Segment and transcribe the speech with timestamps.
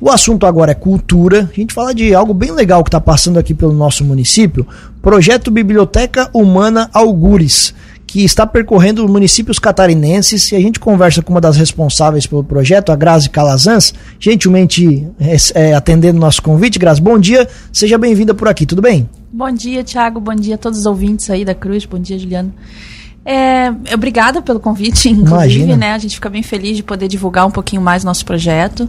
[0.00, 1.48] O assunto agora é cultura.
[1.50, 4.66] A gente fala de algo bem legal que está passando aqui pelo nosso município.
[5.00, 7.74] Projeto Biblioteca Humana Algures,
[8.06, 12.92] que está percorrendo municípios catarinenses e a gente conversa com uma das responsáveis pelo projeto,
[12.92, 15.08] a Grazi Calazans, gentilmente
[15.54, 16.78] é, atendendo nosso convite.
[16.78, 19.08] Grazi, bom dia, seja bem-vinda por aqui, tudo bem?
[19.32, 22.52] Bom dia, Tiago, bom dia a todos os ouvintes aí da Cruz, bom dia, Juliano.
[23.28, 25.76] É, obrigada pelo convite, inclusive, Imagina.
[25.76, 25.92] né?
[25.94, 28.88] A gente fica bem feliz de poder divulgar um pouquinho mais nosso projeto.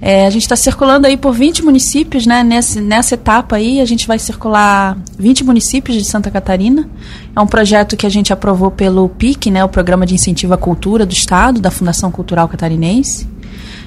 [0.00, 2.44] É, a gente está circulando aí por 20 municípios, né?
[2.44, 6.88] Nesse, nessa etapa aí, a gente vai circular 20 municípios de Santa Catarina.
[7.34, 9.64] É um projeto que a gente aprovou pelo PIC, né?
[9.64, 13.26] O Programa de Incentivo à Cultura do Estado, da Fundação Cultural Catarinense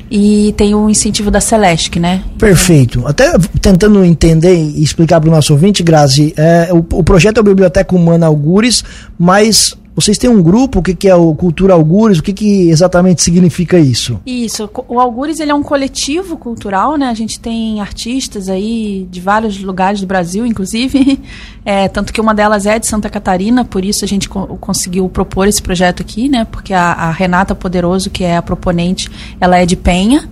[0.09, 2.23] e tem o incentivo da Celesc, né?
[2.37, 3.07] Perfeito.
[3.07, 7.39] Até tentando entender e explicar para o nosso ouvinte, Grazi, é, o, o projeto é
[7.39, 8.83] a Biblioteca Humana Algures,
[9.17, 12.69] mas vocês têm um grupo, o que, que é o Cultura Algures, o que, que
[12.69, 14.19] exatamente significa isso?
[14.25, 17.07] Isso, o Algures ele é um coletivo cultural, né?
[17.07, 21.17] A gente tem artistas aí de vários lugares do Brasil, inclusive,
[21.63, 25.07] é, tanto que uma delas é de Santa Catarina, por isso a gente co conseguiu
[25.07, 26.43] propor esse projeto aqui, né?
[26.43, 30.27] Porque a, a Renata Poderoso, que é a proponente, ela é de Penha,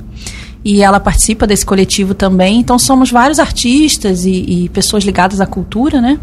[0.66, 2.60] e ela participa desse coletivo também.
[2.60, 6.20] Então somos vários artistas e, e, pessoas ligadas à cultura, né?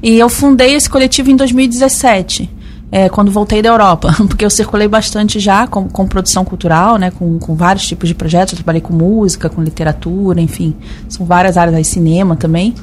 [0.00, 2.55] E eu fundei esse coletivo em 2017
[2.90, 7.10] é, quando voltei da Europa, porque eu circulei bastante já com, com produção cultural, né,
[7.10, 8.52] com, com, vários tipos de projetos.
[8.52, 10.74] Eu trabalhei com música, com literatura, enfim,
[11.08, 12.74] são várias áreas aí, cinema também.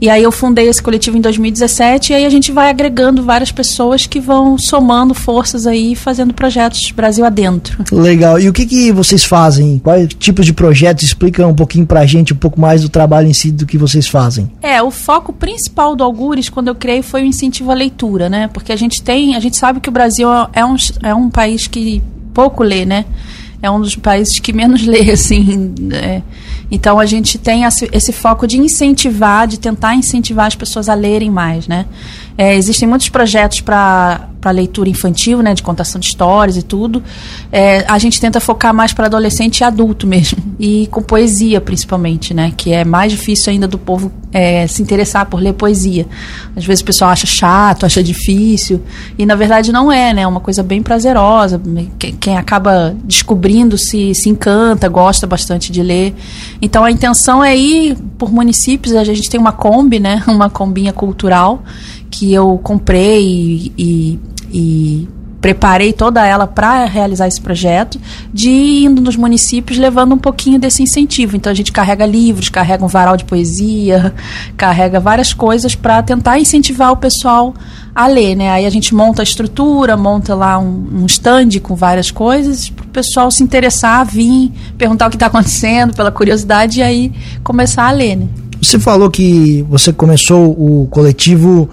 [0.00, 3.50] E aí eu fundei esse coletivo em 2017 e aí a gente vai agregando várias
[3.50, 7.84] pessoas que vão somando forças aí fazendo projetos Brasil adentro.
[7.90, 8.38] Legal.
[8.38, 9.78] E o que, que vocês fazem?
[9.78, 11.04] Quais tipos de projetos?
[11.04, 14.06] Explica um pouquinho pra gente um pouco mais do trabalho em si do que vocês
[14.06, 14.50] fazem.
[14.62, 18.48] É, o foco principal do Algures quando eu criei foi o incentivo à leitura, né?
[18.52, 21.66] Porque a gente tem, a gente sabe que o Brasil é um, é um país
[21.66, 22.02] que
[22.34, 23.06] pouco lê, né?
[23.62, 25.74] É um dos países que menos lê, assim.
[25.92, 26.22] É.
[26.70, 31.30] Então a gente tem esse, foco de incentivar, de tentar incentivar as pessoas a lerem
[31.30, 31.86] mais, né?
[32.36, 37.02] É, existem muitos projetos para leitura infantil, né, de contação de histórias e tudo.
[37.50, 42.34] É, a gente tenta focar mais para adolescente e adulto mesmo, e com poesia principalmente,
[42.34, 46.06] né, que é mais difícil ainda do povo é, se interessar por ler poesia.
[46.54, 48.82] Às vezes o pessoal acha chato, acha difícil,
[49.18, 51.60] e na verdade não é, né, é uma coisa bem prazerosa.
[51.98, 56.14] Quem, acaba descobrindo se, se encanta, gosta bastante de ler.
[56.60, 60.92] Então a intenção é ir por municípios, a gente tem uma Kombi, né, uma combinha
[60.92, 61.62] cultural,
[62.10, 64.20] que eu comprei e, e
[65.40, 68.00] preparei toda ela para realizar esse projeto,
[68.32, 68.50] de
[68.84, 71.36] indo nos municípios levando um pouquinho desse incentivo.
[71.36, 74.12] Então a gente carrega livros, carrega um varal de poesia,
[74.56, 77.54] carrega várias coisas para tentar incentivar o pessoal
[77.94, 78.50] a ler, né?
[78.50, 82.84] Aí a gente monta a estrutura, monta lá um, um stand com várias coisas para
[82.84, 87.12] o pessoal se interessar, vir, perguntar o que está acontecendo, pela curiosidade e aí
[87.44, 88.26] começar a ler, né?
[88.60, 91.70] Você falou que você começou o coletivo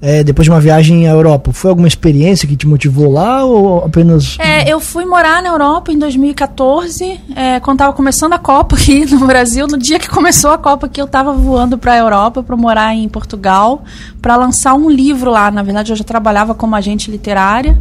[0.00, 3.84] é, depois de uma viagem à Europa, foi alguma experiência que te motivou lá ou
[3.84, 4.36] apenas.
[4.38, 9.06] É, eu fui morar na Europa em 2014, é, quando estava começando a Copa aqui
[9.14, 9.66] no Brasil.
[9.66, 12.94] No dia que começou a Copa aqui, eu estava voando para a Europa para morar
[12.94, 13.84] em Portugal,
[14.20, 15.50] para lançar um livro lá.
[15.50, 17.78] Na verdade, eu já trabalhava como agente literária.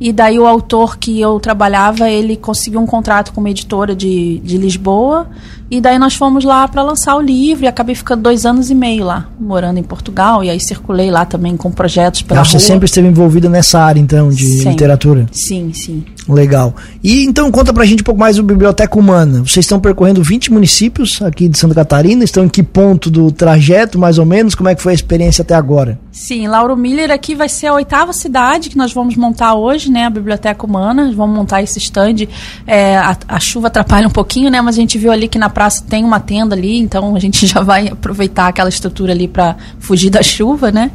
[0.00, 4.40] E daí o autor que eu trabalhava, ele conseguiu um contrato com uma editora de,
[4.40, 5.28] de Lisboa.
[5.72, 8.74] E daí nós fomos lá para lançar o livro e acabei ficando dois anos e
[8.74, 10.44] meio lá, morando em Portugal.
[10.44, 12.66] E aí circulei lá também com projetos pela Você rua.
[12.66, 14.72] sempre esteve envolvida nessa área, então, de sempre.
[14.72, 15.26] literatura?
[15.32, 16.04] Sim, sim.
[16.28, 16.74] Legal.
[17.02, 19.40] E então conta pra gente um pouco mais do Biblioteca Humana.
[19.40, 23.98] Vocês estão percorrendo 20 municípios aqui de Santa Catarina, estão em que ponto do trajeto,
[23.98, 24.54] mais ou menos?
[24.54, 25.98] Como é que foi a experiência até agora?
[26.12, 30.04] Sim, Lauro Miller aqui vai ser a oitava cidade que nós vamos montar hoje, né?
[30.04, 31.10] A Biblioteca Humana.
[31.14, 32.28] Vamos montar esse stand.
[32.66, 34.60] É, a, a, chuva atrapalha um pouquinho, né?
[34.60, 37.46] Mas a gente viu ali que na praça tem uma tenda ali, então a gente
[37.46, 40.90] já vai aproveitar aquela estrutura ali para fugir da chuva, né?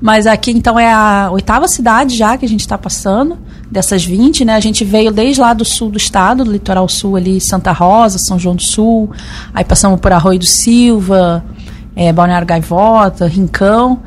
[0.00, 3.36] Mas aqui então é a oitava cidade já que a gente está passando,
[3.70, 4.54] dessas 20, né?
[4.54, 8.16] A gente veio desde lá do sul do estado, do litoral sul ali, Santa Rosa,
[8.18, 9.10] São João do Sul,
[9.52, 11.44] aí passamos por Arroio do Silva,
[11.94, 14.00] é, Balneário Gaivota, Rincão.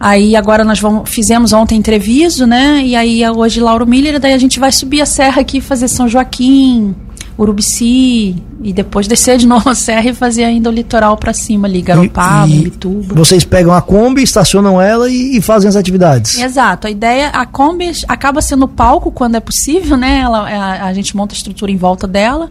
[0.00, 2.82] Aí agora nós vamos, fizemos ontem entrevisto, né?
[2.84, 6.06] E aí hoje Lauro Miller, daí a gente vai subir a serra aqui, fazer São
[6.06, 6.94] Joaquim,
[7.38, 11.68] Urubici e depois descer de novo a serra e fazer ainda o litoral para cima
[11.68, 13.14] ali, Garopaba, Bituba.
[13.14, 16.36] Vocês pegam a Kombi, estacionam ela e, e, fazem as atividades.
[16.36, 16.88] Exato.
[16.88, 20.18] A ideia, a Kombi acaba sendo palco quando é possível, né?
[20.18, 22.50] Ela, a, a gente monta a estrutura em volta dela.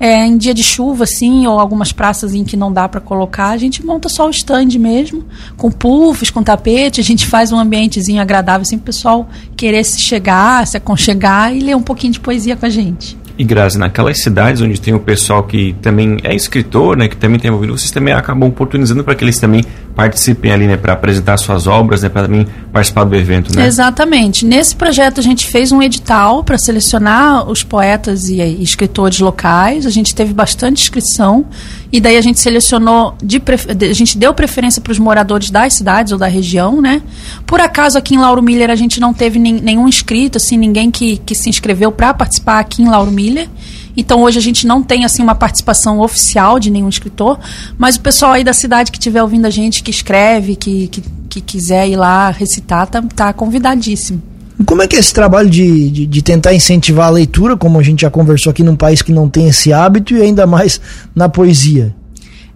[0.00, 3.50] É, em dia de chuva, assim, ou algumas praças em que não dá para colocar,
[3.50, 5.24] a gente monta só o stand mesmo,
[5.56, 10.00] com puffs, com tapete, a gente faz um ambientezinho agradável, assim, o pessoal querer se
[10.00, 13.16] chegar, se aconchegar e ler um pouquinho de poesia com a gente.
[13.36, 17.38] E Grazi, naquelas cidades onde tem o pessoal que também é escritor, né, que também
[17.38, 19.64] tem envolvido, vocês também acabam oportunizando para que eles também
[19.94, 23.66] participem ali, né, para apresentar suas obras, né, para também participar do evento, né?
[23.66, 24.44] Exatamente.
[24.44, 29.86] Nesse projeto a gente fez um edital para selecionar os poetas e escritores locais.
[29.86, 31.46] A gente teve bastante inscrição
[31.92, 33.40] e daí a gente selecionou de
[33.88, 37.00] a gente deu preferência para os moradores das cidades ou da região, né?
[37.46, 41.18] Por acaso aqui em Lauro Miller a gente não teve nenhum inscrito, assim, ninguém que,
[41.18, 43.48] que se inscreveu para participar aqui em Lauro Miller.
[43.96, 47.38] Então hoje a gente não tem assim uma participação oficial de nenhum escritor,
[47.78, 51.02] mas o pessoal aí da cidade que estiver ouvindo a gente, que escreve, que, que,
[51.28, 54.22] que quiser ir lá recitar, tá, tá convidadíssimo.
[54.66, 57.82] Como é que é esse trabalho de, de, de, tentar incentivar a leitura, como a
[57.82, 60.80] gente já conversou aqui num país que não tem esse hábito, e ainda mais
[61.14, 61.94] na poesia?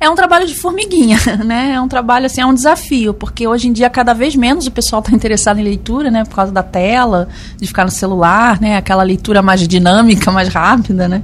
[0.01, 1.73] É um trabalho de formiguinha, né?
[1.73, 4.71] É um trabalho, assim, é um desafio, porque hoje em dia cada vez menos o
[4.71, 6.25] pessoal está interessado em leitura, né?
[6.25, 8.77] Por causa da tela, de ficar no celular, né?
[8.77, 11.23] Aquela leitura mais dinâmica, mais rápida, né?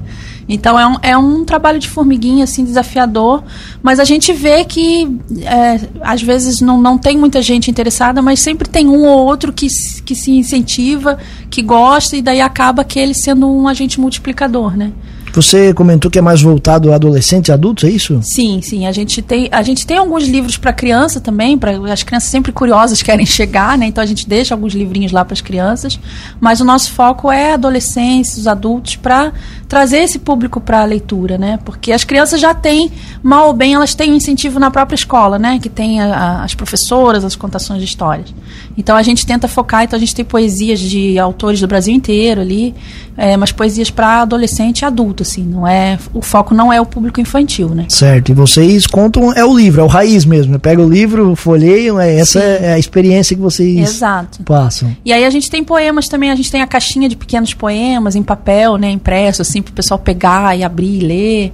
[0.48, 3.42] Então é um, é um trabalho de formiguinha, assim, desafiador,
[3.82, 8.40] mas a gente vê que é, às vezes não, não tem muita gente interessada, mas
[8.40, 9.68] sempre tem um ou outro que,
[10.04, 11.18] que se incentiva,
[11.48, 14.92] que gosta, e daí acaba aquele sendo um agente multiplicador, né?
[15.34, 18.20] Você comentou que é mais voltado a adolescentes e adultos, é isso?
[18.22, 18.86] Sim, sim.
[18.86, 22.52] A gente tem, a gente tem alguns livros para criança também, para as crianças sempre
[22.52, 23.86] curiosas querem chegar, né?
[23.86, 25.98] Então a gente deixa alguns livrinhos lá para as crianças,
[26.40, 29.32] mas o nosso foco é adolescentes, os adultos, para
[29.68, 31.58] trazer esse público para a leitura, né?
[31.64, 35.36] Porque as crianças já têm, mal ou bem, elas têm um incentivo na própria escola,
[35.36, 35.58] né?
[35.60, 38.32] Que tem a, a, as professoras, as contações de histórias.
[38.76, 42.40] Então a gente tenta focar, então a gente tem poesias de autores do Brasil inteiro
[42.40, 42.72] ali,
[43.16, 46.86] é, mas poesias para adolescente e adulto, assim, não é, o foco não é o
[46.86, 47.86] público infantil, né?
[47.88, 50.58] Certo, e vocês contam, é o livro, é o raiz mesmo, né?
[50.58, 52.64] Pega o livro, folheiam, é, essa Sim.
[52.64, 54.42] é a experiência que vocês Exato.
[54.42, 54.94] passam.
[55.04, 58.14] E aí a gente tem poemas também, a gente tem a caixinha de pequenos poemas
[58.14, 61.52] em papel, né, impresso, assim, para o pessoal pegar e abrir e ler.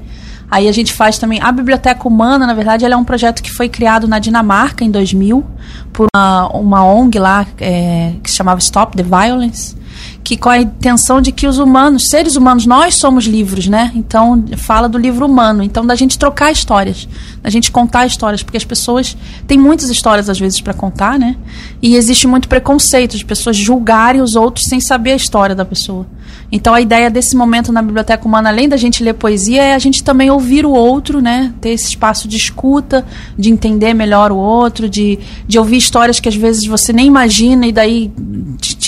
[0.51, 1.41] Aí a gente faz também.
[1.41, 4.91] A Biblioteca Humana, na verdade, ela é um projeto que foi criado na Dinamarca em
[4.91, 5.45] 2000
[5.93, 9.77] por uma, uma ONG lá é, que se chamava Stop the Violence
[10.23, 13.91] que com a intenção de que os humanos, seres humanos, nós somos livros, né?
[13.95, 17.09] Então fala do livro humano, então da gente trocar histórias,
[17.43, 21.37] da gente contar histórias, porque as pessoas têm muitas histórias às vezes para contar, né?
[21.83, 26.07] E existe muito preconceito de pessoas julgarem os outros sem saber a história da pessoa.
[26.53, 29.79] Então a ideia desse momento na biblioteca humana, além da gente ler poesia, é a
[29.79, 31.53] gente também ouvir o outro, né?
[31.61, 33.07] Ter esse espaço de escuta,
[33.39, 37.67] de entender melhor o outro, de, de ouvir histórias que às vezes você nem imagina
[37.67, 38.11] e daí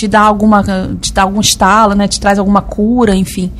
[0.03, 0.63] te, dá alguma
[0.99, 2.07] te dá algum estalo, né?
[2.07, 3.51] Te traz alguma cura, enfim.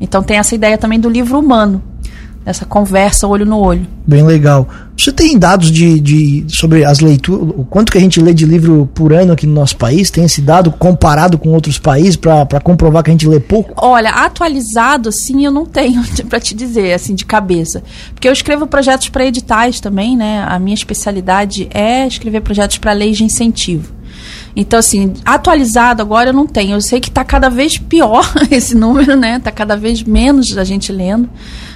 [0.00, 1.82] Então tem essa ideia também do livro humano
[2.44, 3.86] essa conversa olho no olho.
[4.06, 4.68] Bem legal.
[4.96, 8.44] Você tem dados de, de sobre as leituras, o quanto que a gente lê de
[8.44, 10.10] livro por ano aqui no nosso país?
[10.10, 13.72] Tem esse dado comparado com outros países para comprovar que a gente lê pouco?
[13.76, 17.82] Olha, atualizado assim eu não tenho para te dizer assim de cabeça,
[18.14, 20.44] porque eu escrevo projetos para editais também, né?
[20.46, 23.99] A minha especialidade é escrever projetos para leis de incentivo.
[24.54, 26.72] Então, assim, atualizado agora eu não tenho.
[26.72, 29.36] Eu sei que está cada vez pior esse número, né?
[29.36, 31.28] Está cada vez menos a gente lendo.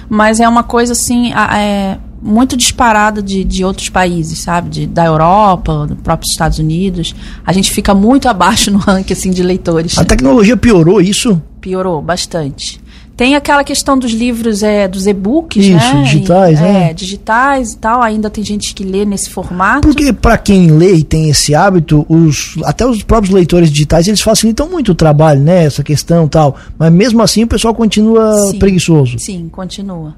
[0.09, 4.69] Mas é uma coisa, assim, é, muito disparada de, de outros países, sabe?
[4.69, 7.15] De, da Europa, dos próprios Estados Unidos.
[7.45, 9.97] A gente fica muito abaixo no ranking, assim, de leitores.
[9.97, 11.41] A tecnologia piorou isso?
[11.61, 12.79] Piorou bastante.
[13.17, 16.03] Tem aquela questão dos livros, é, dos e-books, Isso, né?
[16.03, 16.93] digitais, e, é, é.
[16.93, 18.01] digitais e tal.
[18.01, 19.87] Ainda tem gente que lê nesse formato.
[19.87, 24.21] Porque para quem lê e tem esse hábito, os, até os próprios leitores digitais, eles
[24.21, 25.63] facilitam muito o trabalho, né?
[25.63, 26.57] Essa questão tal.
[26.77, 29.17] Mas mesmo assim o pessoal continua sim, preguiçoso.
[29.17, 30.13] Sim, continua.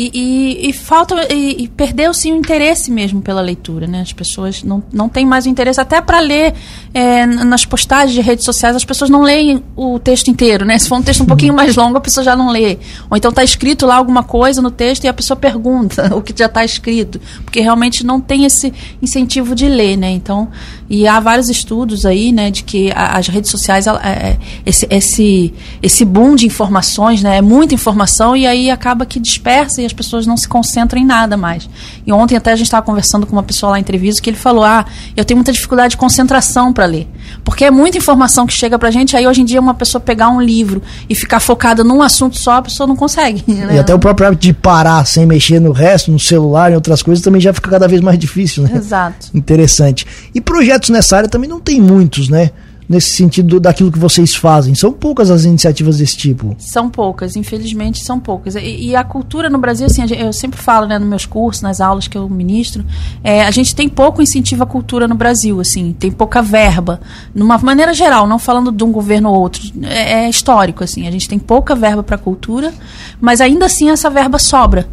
[0.00, 4.00] E, e, e falta e, e perdeu-se o interesse mesmo pela leitura, né?
[4.00, 6.54] As pessoas não, não têm mais o interesse até para ler
[6.94, 8.76] é, nas postagens de redes sociais.
[8.76, 10.78] As pessoas não leem o texto inteiro, né?
[10.78, 12.78] Se for um texto um pouquinho mais longo, a pessoa já não lê.
[13.10, 16.32] Ou então está escrito lá alguma coisa no texto e a pessoa pergunta o que
[16.32, 20.10] já está escrito, porque realmente não tem esse incentivo de ler, né?
[20.12, 20.48] Então,
[20.88, 25.54] e há vários estudos aí, né, de que as redes sociais, é, é, esse, esse,
[25.82, 29.92] esse boom de informações, né, é muita informação e aí acaba que dispersa e as
[29.92, 31.68] pessoas não se concentram em nada mais.
[32.06, 34.36] E ontem até a gente estava conversando com uma pessoa lá em entrevista que ele
[34.36, 37.08] falou: Ah, eu tenho muita dificuldade de concentração para ler.
[37.44, 40.28] Porque é muita informação que chega pra gente, aí hoje em dia uma pessoa pegar
[40.28, 43.44] um livro e ficar focada num assunto só, a pessoa não consegue.
[43.58, 43.74] Né?
[43.74, 47.02] E até o próprio hábito de parar sem mexer no resto, no celular, em outras
[47.02, 48.70] coisas, também já fica cada vez mais difícil, né?
[48.72, 49.26] Exato.
[49.34, 50.06] Interessante.
[50.32, 52.52] E projetos nessa área também não tem muitos, né?
[52.88, 54.74] Nesse sentido daquilo que vocês fazem?
[54.74, 56.56] São poucas as iniciativas desse tipo.
[56.58, 58.54] São poucas, infelizmente são poucas.
[58.54, 61.80] E, e a cultura no Brasil, assim, eu sempre falo, né, nos meus cursos, nas
[61.80, 62.84] aulas que eu ministro,
[63.22, 67.00] é, a gente tem pouco incentivo à cultura no Brasil, assim, tem pouca verba.
[67.34, 71.10] Numa maneira geral, não falando de um governo ou outro, é, é histórico, assim, a
[71.10, 72.72] gente tem pouca verba para cultura,
[73.20, 74.88] mas ainda assim essa verba sobra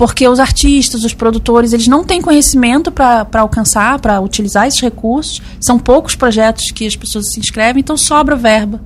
[0.00, 5.42] porque os artistas, os produtores, eles não têm conhecimento para alcançar, para utilizar esses recursos.
[5.60, 8.80] São poucos projetos que as pessoas se inscrevem, então sobra verba.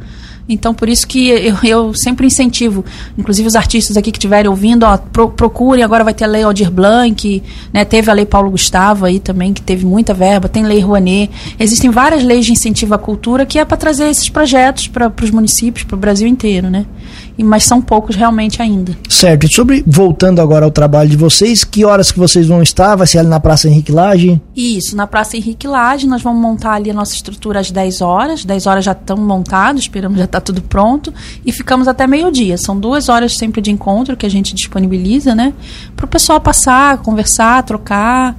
[0.48, 2.84] Então, por isso que eu, eu sempre incentivo,
[3.16, 6.68] inclusive os artistas aqui que estiverem ouvindo, pro, procurem, agora vai ter a Lei Aldir
[6.68, 7.42] Blanc,
[7.72, 11.30] né, teve a Lei Paulo Gustavo aí também, que teve muita verba, tem Lei Rouanet.
[11.60, 15.30] Existem várias leis de incentivo à cultura que é para trazer esses projetos para os
[15.30, 16.84] municípios, para o Brasil inteiro, né?
[17.42, 18.96] Mas são poucos realmente ainda.
[19.08, 19.46] Certo.
[19.46, 22.94] E sobre, voltando agora ao trabalho de vocês, que horas que vocês vão estar?
[22.94, 24.40] Vai ser ali na Praça Henrique Lage?
[24.54, 28.44] Isso, na Praça Henrique Lage, nós vamos montar ali a nossa estrutura às 10 horas.
[28.44, 31.12] 10 horas já estão montados, esperamos já estar tá tudo pronto.
[31.44, 32.56] E ficamos até meio-dia.
[32.56, 35.52] São duas horas sempre de encontro que a gente disponibiliza, né?
[35.96, 38.36] Para o pessoal passar, conversar, trocar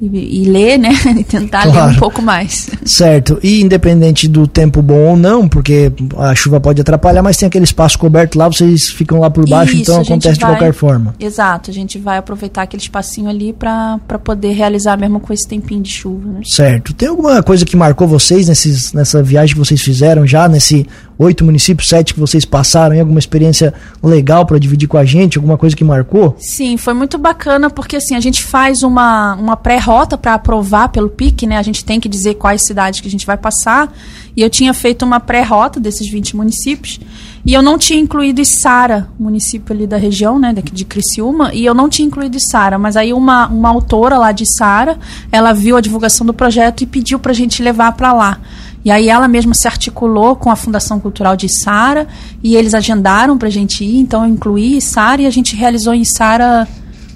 [0.00, 0.90] e, e, ler, né?
[1.20, 1.88] E tentar claro.
[1.90, 2.70] ler um pouco mais.
[2.84, 3.38] Certo.
[3.42, 7.64] E independente do tempo bom ou não, porque a chuva pode atrapalhar, mas tem aquele
[7.64, 11.14] espaço coberto lá, vocês ficam lá por baixo, Isso, então acontece vai, de qualquer forma.
[11.18, 11.70] Exato.
[11.70, 15.90] A gente vai aproveitar aquele espacinho ali para poder realizar mesmo com esse tempinho de
[15.90, 16.40] chuva, né?
[16.44, 16.94] Certo.
[16.94, 20.86] Tem alguma coisa que marcou vocês nesses, nessa viagem que vocês fizeram já, nesse
[21.20, 25.58] oito municípios, sete que vocês passaram, alguma experiência legal para dividir com a gente, alguma
[25.58, 26.34] coisa que marcou?
[26.38, 31.10] Sim, foi muito bacana porque assim, a gente faz uma, uma pré-rota para aprovar pelo
[31.10, 31.58] PIC, né?
[31.58, 33.92] A gente tem que dizer quais cidades que a gente vai passar.
[34.34, 36.98] E eu tinha feito uma pré-rota desses 20 municípios.
[37.44, 41.64] E eu não tinha incluído Sara, município ali da região, né, daqui de Criciúma, e
[41.64, 44.98] eu não tinha incluído Sara, mas aí uma, uma autora lá de Sara,
[45.32, 48.40] ela viu a divulgação do projeto e pediu para a gente levar para lá.
[48.84, 52.08] E aí ela mesma se articulou com a Fundação Cultural de Sara
[52.42, 55.92] e eles agendaram para a gente ir, então eu incluí Sara e a gente realizou
[55.92, 56.66] em Sara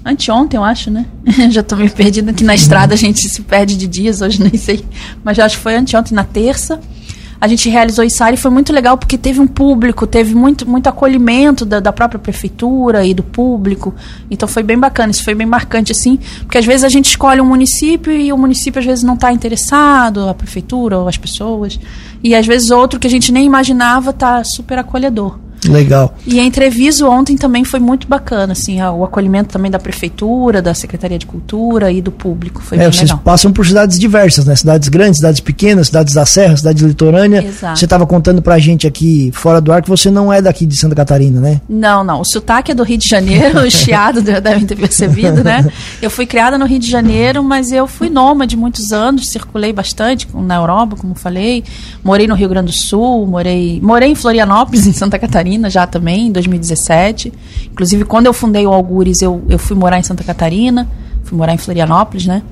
[0.03, 1.05] anteontem, eu acho, né?
[1.49, 4.55] já estou meio perdida aqui na estrada, a gente se perde de dias, hoje nem
[4.55, 4.85] sei,
[5.23, 6.79] mas já acho que foi anteontem, na terça
[7.39, 10.87] a gente realizou isso e foi muito legal porque teve um público, teve muito, muito
[10.87, 13.93] acolhimento da, da própria prefeitura e do público.
[14.31, 17.41] Então foi bem bacana, isso foi bem marcante, assim, porque às vezes a gente escolhe
[17.41, 21.79] um município e o município às vezes não está interessado, a prefeitura ou as pessoas.
[22.23, 25.44] E às vezes outro que a gente nem imaginava está super acolhedor.
[25.71, 26.15] Legal.
[26.25, 30.73] E a entrevista ontem também foi muito bacana, assim, o acolhimento também da prefeitura, da
[30.73, 32.61] Secretaria de Cultura e do público.
[32.61, 33.19] Foi é, vocês legal.
[33.23, 34.55] passam por cidades diversas, né?
[34.55, 37.45] Cidades grandes, cidades pequenas, cidades da Serra, cidades litorâneas.
[37.45, 37.79] Exato.
[37.79, 40.77] Você estava contando pra gente aqui fora do ar que você não é daqui de
[40.77, 41.61] Santa Catarina, né?
[41.69, 42.21] Não, não.
[42.21, 45.65] O sotaque é do Rio de Janeiro, o chiado devem ter percebido, né?
[46.01, 50.27] Eu fui criada no Rio de Janeiro, mas eu fui nômade muitos anos, circulei bastante
[50.33, 51.63] na Europa, como falei.
[52.03, 55.87] Morei no Rio Grande do Sul, morei, morei em Florianópolis, em Santa Catarina Catarina já
[55.87, 57.33] também, em 2017.
[57.71, 60.87] Inclusive, quando eu fundei o Algures, eu, eu fui morar em Santa Catarina,
[61.23, 62.43] fui morar em Florianópolis, né?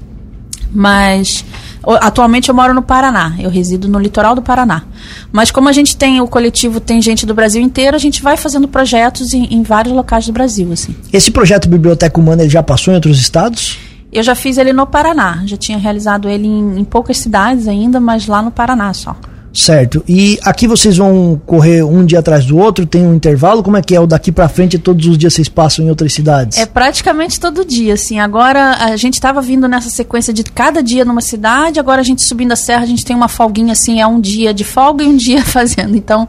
[0.71, 1.45] Mas
[1.85, 4.83] atualmente eu moro no Paraná, eu resido no litoral do Paraná.
[5.31, 8.37] Mas como a gente tem, o coletivo tem gente do Brasil inteiro, a gente vai
[8.37, 10.95] fazendo projetos em, em vários locais do Brasil, assim.
[11.11, 13.77] Esse projeto Biblioteca Humana já passou em outros estados?
[14.11, 17.99] Eu já fiz ele no Paraná, já tinha realizado ele em, em poucas cidades ainda,
[17.99, 19.15] mas lá no Paraná só.
[19.53, 20.03] Certo.
[20.07, 22.87] E aqui vocês vão correr um dia atrás do outro?
[22.87, 23.61] Tem um intervalo?
[23.61, 23.99] Como é que é?
[23.99, 26.57] O daqui para frente todos os dias vocês passam em outras cidades?
[26.57, 28.19] É praticamente todo dia, assim.
[28.19, 32.23] Agora a gente estava vindo nessa sequência de cada dia numa cidade, agora a gente
[32.23, 35.07] subindo a serra, a gente tem uma folguinha assim, é um dia de folga e
[35.07, 35.95] um dia fazendo.
[35.95, 36.27] Então,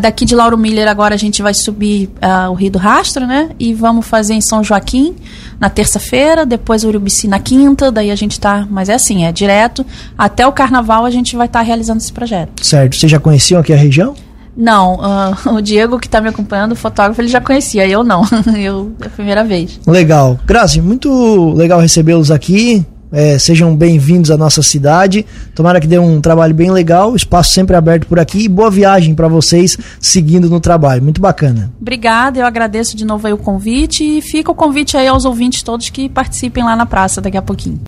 [0.00, 3.50] daqui de Lauro Miller agora a gente vai subir uh, o Rio do Rastro, né?
[3.58, 5.14] E vamos fazer em São Joaquim
[5.60, 9.84] na terça-feira, depois Urubici na quinta, daí a gente tá, mas é assim, é direto
[10.16, 12.53] até o carnaval a gente vai estar tá realizando esse projeto.
[12.60, 12.96] Certo.
[12.96, 14.14] Vocês já conheciam aqui a região?
[14.56, 18.22] Não, uh, o Diego que está me acompanhando, o fotógrafo, ele já conhecia, eu não.
[18.56, 19.80] eu é a primeira vez.
[19.86, 20.38] Legal.
[20.46, 22.84] Grazi, muito legal recebê-los aqui.
[23.16, 25.24] É, sejam bem-vindos à nossa cidade.
[25.54, 27.14] Tomara que dê um trabalho bem legal.
[27.14, 28.40] Espaço sempre aberto por aqui.
[28.40, 31.00] E boa viagem para vocês seguindo no trabalho.
[31.00, 31.72] Muito bacana.
[31.80, 34.02] Obrigada, eu agradeço de novo o convite.
[34.02, 37.42] E fica o convite aí aos ouvintes todos que participem lá na praça daqui a
[37.42, 37.78] pouquinho.